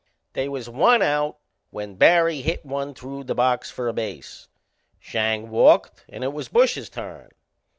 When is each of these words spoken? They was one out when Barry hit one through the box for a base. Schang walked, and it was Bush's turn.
They 0.33 0.49
was 0.49 0.67
one 0.67 1.03
out 1.03 1.37
when 1.69 1.93
Barry 1.93 2.41
hit 2.41 2.65
one 2.65 2.95
through 2.95 3.25
the 3.25 3.35
box 3.35 3.69
for 3.69 3.87
a 3.87 3.93
base. 3.93 4.47
Schang 4.99 5.51
walked, 5.51 6.05
and 6.09 6.23
it 6.23 6.33
was 6.33 6.47
Bush's 6.47 6.89
turn. 6.89 7.29